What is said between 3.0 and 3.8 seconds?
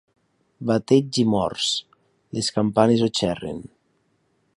ho xerren.